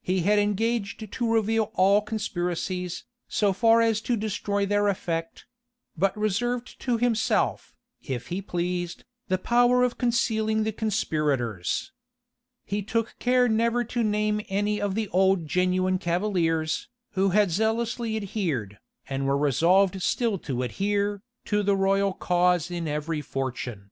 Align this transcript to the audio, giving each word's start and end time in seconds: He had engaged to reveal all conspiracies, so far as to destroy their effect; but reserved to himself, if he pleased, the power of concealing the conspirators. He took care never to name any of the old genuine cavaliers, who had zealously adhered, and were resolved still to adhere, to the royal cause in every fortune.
He 0.00 0.20
had 0.20 0.38
engaged 0.38 1.10
to 1.10 1.28
reveal 1.32 1.72
all 1.74 2.00
conspiracies, 2.00 3.04
so 3.26 3.52
far 3.52 3.80
as 3.80 4.00
to 4.02 4.14
destroy 4.16 4.64
their 4.64 4.86
effect; 4.86 5.44
but 5.96 6.16
reserved 6.16 6.78
to 6.82 6.98
himself, 6.98 7.74
if 8.00 8.28
he 8.28 8.40
pleased, 8.40 9.02
the 9.26 9.38
power 9.38 9.82
of 9.82 9.98
concealing 9.98 10.62
the 10.62 10.70
conspirators. 10.70 11.90
He 12.64 12.80
took 12.80 13.16
care 13.18 13.48
never 13.48 13.82
to 13.82 14.04
name 14.04 14.40
any 14.48 14.80
of 14.80 14.94
the 14.94 15.08
old 15.08 15.48
genuine 15.48 15.98
cavaliers, 15.98 16.88
who 17.14 17.30
had 17.30 17.50
zealously 17.50 18.16
adhered, 18.16 18.78
and 19.08 19.26
were 19.26 19.36
resolved 19.36 20.00
still 20.00 20.38
to 20.46 20.62
adhere, 20.62 21.22
to 21.46 21.64
the 21.64 21.74
royal 21.74 22.12
cause 22.12 22.70
in 22.70 22.86
every 22.86 23.20
fortune. 23.20 23.90